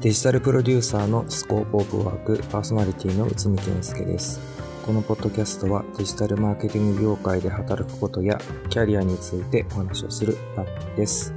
[0.00, 4.40] デジタルプロデューサーのスコープオブワークパーソナリティの内海健介です。
[4.86, 8.40] このポッドキャストはデジタルマーケティング業界で働くことや
[8.70, 11.34] キャリアについてお話をする番組です。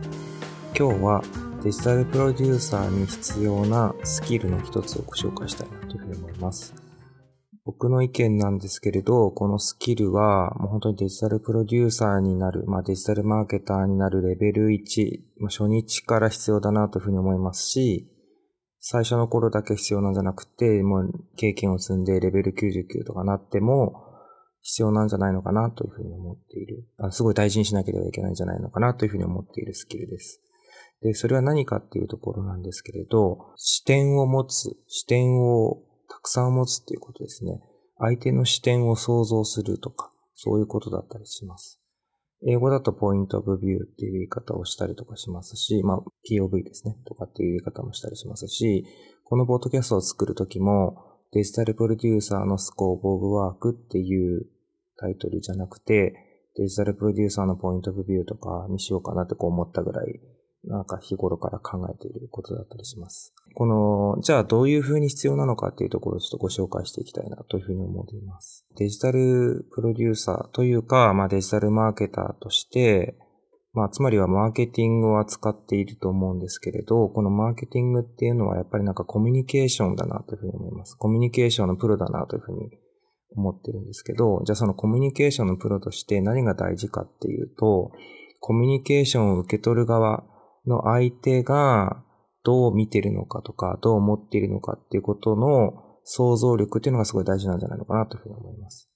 [0.79, 1.21] 今日は
[1.61, 6.73] デジタルプロデューサーに必要なスキルの一つをご紹介したいなというふうに思います。
[7.65, 18.07] 僕の意見なんですけれど、このスキルはもう本当にデジタルプロデューサーになる、まあデジタルマーケターになるレベル1、まあ、初日から必要だなというふうに思いますし、
[18.85, 24.03] 最初の頃だけ必要なんじゃなくて、もう経験を積んでレベル99とかなっても
[24.61, 26.85] 必要なんじゃないのかなというふうに思っている。
[26.97, 30.41] あすごい大事にしなければいけないんじゃないのかなというふうに思っているスキルです。
[31.01, 37.61] で、それは何かっていうところなんですけれど、視点を持つ、視点をたくさん持つっていうことですね。
[37.99, 41.82] 相手の視点を想像するとか、そういうことだったりします。
[42.45, 45.97] 英語だとポイントオブビューっていう言い方をしたりとかしますし、まあ、
[46.29, 48.85] POV ですね、とかっていう言い方もしたりしますし、
[49.23, 50.97] このポッドキャストを作るときも、
[51.31, 54.45] デジタルプロデューサーのスコープオブワークっていう
[54.97, 56.15] タイトルじゃなくて、
[56.55, 60.19] デジタルプロデューサーのポイントオブビューとかにしようかなってこう思ったぐらい
[60.65, 63.33] なんか日頃から考えていることだったりします。
[63.55, 68.65] この、じゃあどういうふうに必要なのかっていうところをちょっとご紹介していきたいなというふうに思っています。
[68.77, 73.17] デジタルプロデューサーというか、まあデジタルマーケターとして、
[73.73, 80.95] まあつまりはマーケティングを扱っていると思うんですけれど、このマーケティングっていうのはやっぱりなんかコミュニケーションだなというふうに思います。
[80.95, 82.69] コミュニケーションのプロだなというふうに
[83.35, 87.91] 思ってるんですけど、じゃあそのコミュニケーションのプロとして何が大事かっていうと、
[88.39, 90.23] コミュニケーションを受け取る側、
[90.67, 92.03] の相手が
[92.43, 98.89] どう見てるのかとか、どう思っているのかっていうことの想像力っていうのがすごい大事なんじゃないのかなというふうに思います。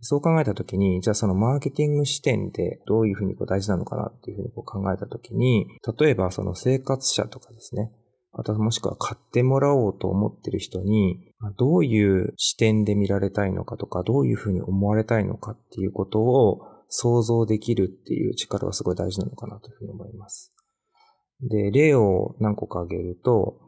[0.00, 5.66] そう考えたときに、じゃあそのマーケティング視点でどういうふうにこう大事なのかなっていうふうにこう考えたときに、
[5.98, 7.90] 例えばその生活者とかですね、
[8.32, 20.52] またもしくは買ってもらおうと思ってる人に、どういう視点で見られたいのかとか、どういうふうに思われたいのかっていうことを想像できるっていう力はすごい大事なのかなというふうに思います。
[21.48, 23.60] で、例を何個か挙げると、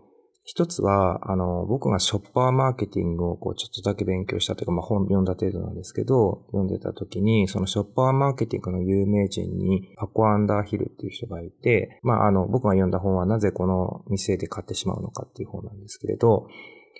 [0.48, 16.46] 一つは、あの、僕がショッパーマーケティングをこうちょっとだけ勉強したというか、まあ本読んだ程度なんですけど、読んでた時に、そのショッパーマーケティングの有名人にパコ・アンダーヒルっていう人がいて、まああの、僕が読んだ本はなぜこの店で買ってしまうのかっていう本なんですけれど、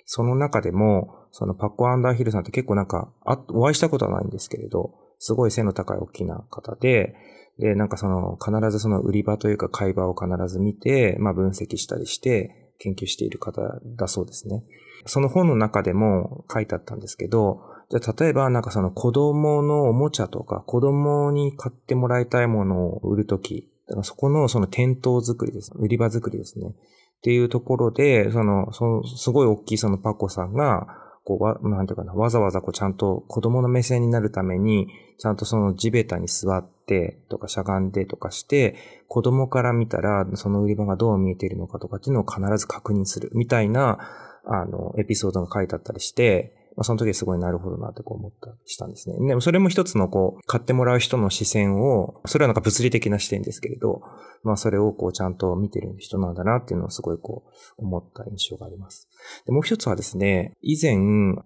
[0.05, 7.15] その中でも、そのパコ・アンダーヒルさんって結構なんか、あ、お会いしたことはないんですけれど、すごい背の高い大きな方で、
[7.59, 13.61] で、なんかその、必ずその売り場というか買い場を必ず見て、まあ分析したりして研究している方
[13.97, 14.63] だそうですね。
[15.05, 23.69] その本の中でも書いてあったんですけど、じゃあ例えばなんかその子供のおもちゃとか子供に買ってもらいたいものを売るとき、
[24.03, 25.71] そこのその店頭作りです。
[25.75, 26.67] 売り場作りですね。
[26.67, 30.87] っていうところで、その、そのすごい大きいそのパコさんが、
[31.27, 38.75] こう、わ、なんていうかな、わざわざこうちゃんと子供の目線になるために、ちゃんとその地べたに座ってとかしゃがんでとかして、
[39.09, 43.97] 子供から見たらその売り場がどう見えているのかとかっていうのを必ず確認するみたいな、
[44.45, 49.17] あの、エピソードが書いてあったりして、まあ、その時すごいなるほどなってこう思ったりしたんですね。
[49.27, 54.01] でもそれも一つのこう、買ってもらう人の視線を、それはなんか物理的な視点ですけれど、
[54.43, 57.45] まあそれをこうちゃんと見てる人なんだなっていうのをすごいこ
[57.79, 59.09] う思った印象があります。
[59.47, 60.97] でもう一つはですね、以前、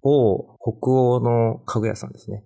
[0.02, 2.44] 某北欧の家具屋さんですね。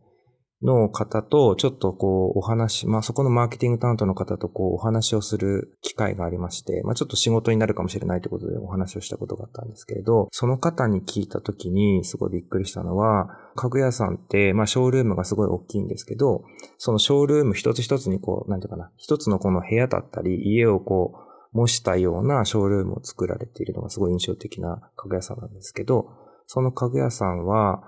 [0.63, 16.43] の方と、ちょっとこう、お話、まあそこのマーケティング担当の方とこう、お話をする機会がありまして、まあちょっと仕事になるかもしれないということでお話をしたことがあったんですけれど、その方に聞いたときにすごいびっくりしたのは、家具屋さんって、まあショールームがすごい大きいんですけど、
[16.79, 26.09] そのショールーム一つ一つにこう、なんていうかな、一つのこの部屋だったり、家をこう、模したようなショールームを作られているのがすごい印象的な家具屋さんなんですけど、
[26.47, 27.83] その家具屋さんは、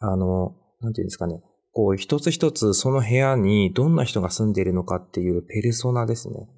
[0.00, 6.48] あの、なんていうんですかね、こう一つ一つその部屋にどんな人が住んでいるのかっていうペルソナですね。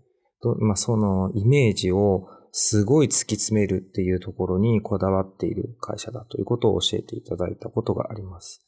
[0.61, 8.65] まあ、そのイメージをすごい突き詰めるっていうところにこだわっている会社だということを教えていただいたことがあります。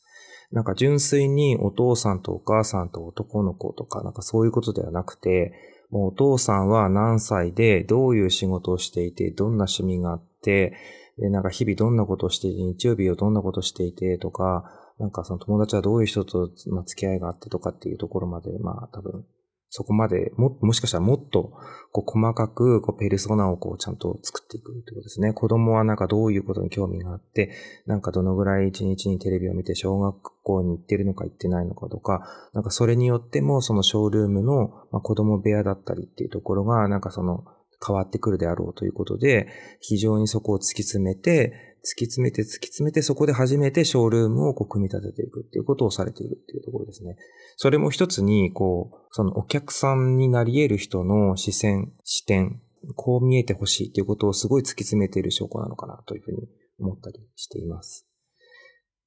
[0.52, 5.52] なんか純粋にお父さんとお母さんと男の子とかなんかそういうことではなくて、
[5.90, 10.75] もうお父さんは何歳でどういう仕事をしていて、どんな趣味があって、
[11.19, 14.64] で、なんか日々どんなことをしていて、日曜日をどんなことをしていてとか、
[14.98, 19.25] なんかその友達はどういう人と、まあ、付き合いがあってとかっていうところまで、まあ多分、
[19.69, 21.52] そこまでも、もしかしたらもっと、
[21.93, 25.32] こう細かく、こうペルソナをこうちゃんと作っていくってことですね。
[25.32, 27.50] 子供はなんかどういうことに興味があって、
[27.84, 37.44] なんかどのぐらい一日にテレビを見て小学校に行ってるのか行ってないのかとか、なんかそれによってもそのショールームの、まあ、子供部屋だったりっていうところが、なんかその、
[37.84, 39.49] 変わってくるであろうということで、
[39.81, 47.17] 非常にそこを突き詰めて、突き詰めて突き詰めてそこで初めてショールームをこう組み立てていくっていうことをされているっていうところですね。
[47.56, 52.61] それも一つに、こう、そのお客さんになり得る人の視線、視点、
[52.96, 56.49] こう見えてほしいっていうことをすごい突き詰めている証拠なのかなというふうに
[56.81, 58.06] 思ったりしています。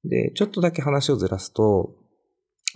[0.04, 1.94] で、ちょっとだけ話をずらすと、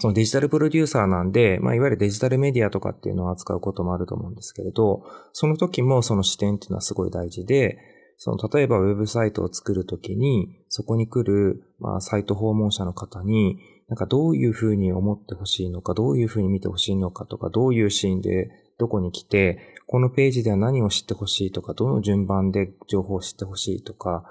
[0.01, 7.79] そのデジタルプロデューサーなんで、まあ、いわゆるデジタルメディアとかっていうのを扱うこともあると思うんですけれど、その時もその視点っていうのはすごい大事で、
[8.17, 13.59] その、例えばウェブサイトを作るときに、そこに来る、まあ、サイト訪問者の方に、
[13.89, 24.25] なんかどういうふうに思ってほしいのか、どういうふうに見てほしいのかとか、どういうシーンでどこに来て、このページでは何を知ってほしいとか、どの順番で情報を知ってほしいとか、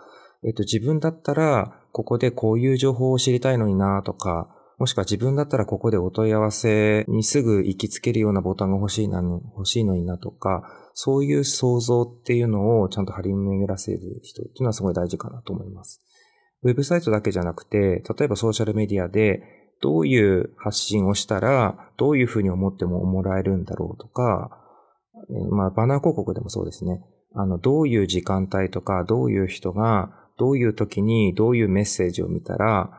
[0.46, 4.50] えっと、自分だったら、ここでこういう情報を知りたいのになとか、
[4.84, 10.62] もしくは自分だったらここでお問い合わせにすぐ行きつけるようなボタンが欲しいな、欲しいのになとか、
[10.94, 16.02] そういう想像っていうのをちゃんと張り巡らせる人っていうのはすごい大事かなと思います。
[16.64, 19.42] ウェブサイトだけじゃなくて、例えばソーシャルメディアで
[19.82, 24.50] どういう発信をしたら、どういうふうに思ってももらえるんだろうとか、
[25.50, 27.00] まあ、バナー広告でもそうですね。
[27.34, 32.90] あの、どういう時間帯とか、どういう人が、どういう時にどういうメッセージを見たら、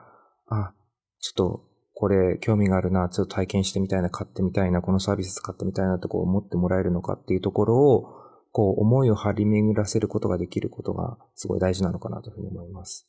[0.48, 0.72] あ、
[1.20, 8.04] ちょっとこれ興味があるな、ちょっと体験してみたいな、買ってみたいな、このサービス使ってみたいなとこう思ってもらえるのかっていうところを、
[8.52, 13.08] こう思いを張り巡らせることができることがすごい大事なのかなというふうに思います。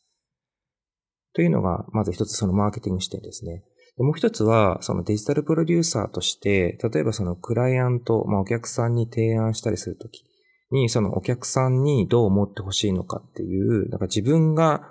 [1.33, 3.63] というのが、まず一つそのマーケティング視点ですね。
[3.97, 10.25] もう一つは、そのデジタルプロデューサーとして、例えばそのクライアント、まあお客さんに提案したりするとき
[10.71, 14.81] に、そのお客さんにどう思ってほしいのかっていう、なんか自分が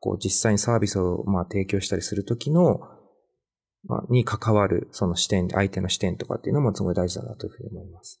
[0.00, 2.80] こう実際にサービスをまあ提供したりするときの、
[3.86, 8.20] まに関わるその視点、相手の視点とかっていうのもすごい大事だなというふうに思います。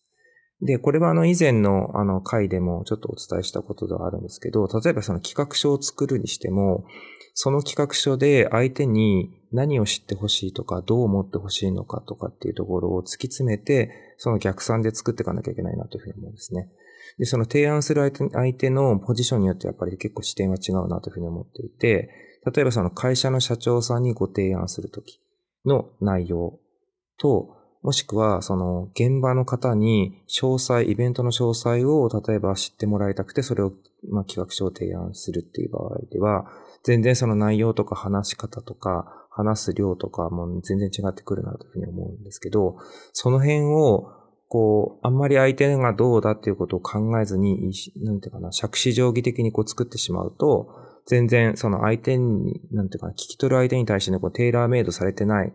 [0.62, 6.84] で、これはあの以前のあの回でもちょっとお伝えしたことではあるんですけど、例えばその企画書を作るにしても、
[7.34, 16.70] その企画書で相手に何を知ってほしいとか、どう思ってほしいのかとかっていうところを突き詰めて、その逆算で作っていかなきゃいけないなというふうに思うんですね。
[17.18, 22.10] で、その提案する相手相手のポジションによってやっぱり結構視点は違うなというふうに思っていて、
[22.52, 25.23] 例えばその会社の社長さんにご提案するとき
[25.64, 26.58] の内容
[27.18, 33.72] と、もしくは、その、現場の方に詳細、イベントの詳細を、例えば知ってもらいたくて、それを、
[34.10, 36.46] まあ、企画書を提案するっていう場合では、
[36.82, 42.76] 全然その内容とか話し方とか、話す量とかも全然違ってくるなというふうに思うんですけど、
[43.12, 44.06] その辺を、
[44.48, 50.68] こう、あんまり相手がどうだっていうことを考えずに、なんていうかな、尺子定規的にこう作ってしまうと、
[51.06, 55.52] 全然その相手に、なんていうか、聞き取る相手に対してね、こう、テーラーメイドされてない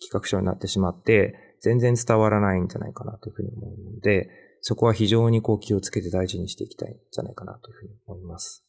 [0.00, 4.28] 企画書になってしまって、全然伝わらないんじゃないかなというふうに思うので、
[4.60, 8.64] そこは非常にこう気をつけて大事にしていきたいんじゃないかなというふうに思います。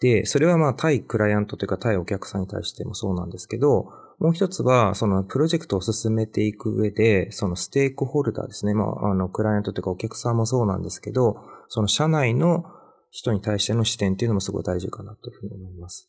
[0.00, 3.86] で、それはまあ対クライアントというか対お客さんに対してもそうなんですけど、
[4.18, 8.74] もう一つは、そのプロジェクトを進めていく上で、そのステークホルダーですね。
[8.74, 11.36] まあ、あの、クライアントというかお客さんもそうなんですけど、
[11.68, 12.64] その社内の
[13.12, 16.08] 人に対しての視点っていうのもすごい大事かなというふうに思います。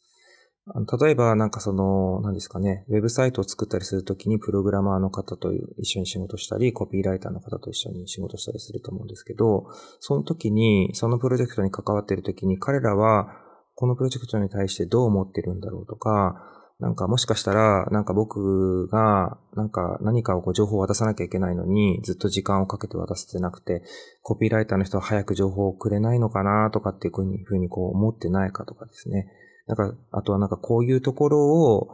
[0.65, 9.65] あの例えば、なんかその、何ですかね、ウェブサイトを作ったりするときに、プログラマーの方と一緒に仕事したり、コピーライターの方と一緒に仕事したりすると思うんですけど、
[9.99, 13.27] その時に、そのプロジェクトに関わっているときに、彼らは、
[13.75, 16.41] このプロジェクトに対してどう思ってるんだろうとか、
[16.83, 23.83] なんかもしかしたら、なんか僕が、なんか何かをこう情報を渡さなきゃいけないのに、ずっと時間をかけて渡せてなくて、
[24.21, 29.31] コピーライターの人は早く情報をくれないのかなとかっていうふうにこう思ってないかとかですね。
[29.65, 31.87] なんか、あとはなんかこういうところを、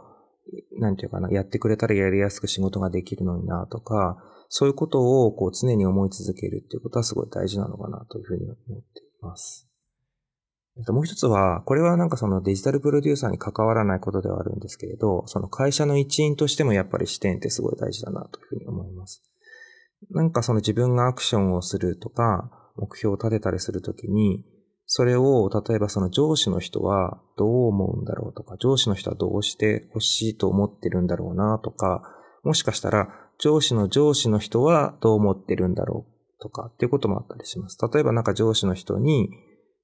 [0.80, 9.69] なんていうかな、やってくれたらやりやすく仕事ができるのになとか、そういうことをこう常に思い続けるっていうことはすごい大事なのかなというふうに思っています。
[10.88, 19.22] もう一つは、これはなんかそのデジタルプロデューサーに関わらないことではあるんですけれど、その会社の一員としてもやっぱり視点ってすごい大事だなというふうに思います。
[20.10, 24.44] なんかその自分がアクションをするとか、目標を立てたりするときに、
[24.86, 32.02] それを、例えばその上司の人はどう思うんだろうとか、上司の人はどうして欲しいと思ってるんだろうなとか、
[32.42, 33.08] もしかしたら
[33.38, 37.78] 上司の上司の人はどう思ってるんだろうとかっていうこともあったりします。
[37.92, 39.30] 例えばなんか上司の人に、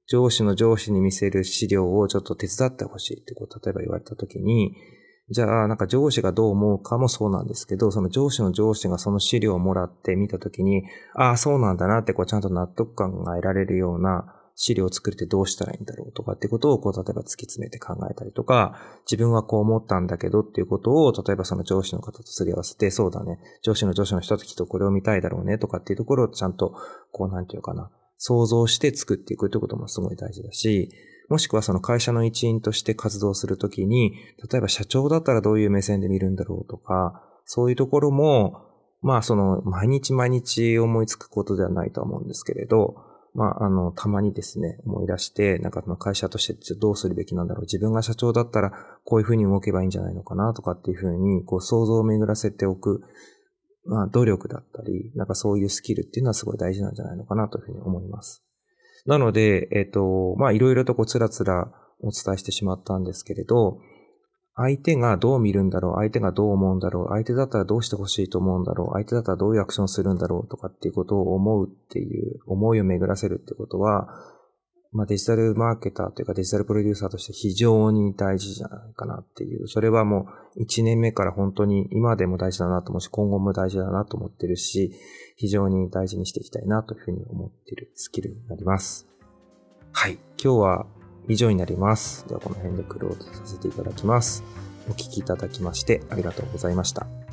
[0.09, 4.77] 上司の上司に見せる資料をちょっと手伝ってほしいってこと、例えば言われたときに、
[5.29, 10.85] じゃあ、なんか上司がどう思うかもそうなんですけど、その上司の上司がその資料をもらって見たときに、
[11.15, 26.75] ああ、そうなんだなってこうちゃんと納得感が得られるような資料を作るってどうしたらいいんだろうとかってことを、こう、例えば突き詰めて考えたりとか、自分はこう思ったんだけどっていうことを、例えばその上司の方とすり合わせて、そうだね、上司の上司の人ときっとこれを見たいだろうねとかっていうところをちゃんと、
[27.11, 30.91] こう、なんていうかな、想像して作っていくってこともすごい大事だし、
[31.29, 34.13] もしくはその会社の一員として活動するときに、
[34.51, 38.63] 例えば社長だったらどういう目線で見るんだろうとか、そういうところも、
[39.03, 42.97] まあその毎日毎日思いつくことではないと思うんですけれど、
[43.35, 47.63] まああの、たまにですね、思い出して、なんかその会社としてどうするべきなんだろう。
[47.63, 48.73] 自分が社長だったら
[49.05, 53.03] こういうふうに動けばいいんじゃないのかなとかっていうふうに、こう想像を巡らせておく、
[53.87, 58.45] まあ努力だったり、なんかそういうスキルっていうのはすごい大事なんじゃないのかなというふうに思います。
[59.07, 63.79] なので、えっ、ー、と、まあいろいろとこうつらつらお伝えしてしまったんですけれど、
[64.57, 74.09] 相手がどう見るんだろう相手がどう思うんだろう相手だったらどうしてほしいと思うんだろう相手だったらどういうアクションするんだろうとかっていうことを思うっていう思いを巡らせるってことは、
[74.93, 79.69] まあデジタルマーケターというかデジタルプロデューサーとして非常に大事じゃないかなっていう。
[79.69, 84.93] それはもう1年目から本当に今でも大事だなと思うし、今後も大事だなと思ってるし、
[85.37, 89.07] 非常に大事にしていきたいなというふうに思っているスキルになります。
[89.93, 90.19] はい。
[90.43, 90.87] 今日は
[91.29, 92.27] 以上になります。
[92.29, 94.45] ではこの辺でクローズさせていただきます。
[94.89, 97.26] お聴きいただきましてありがとうございました。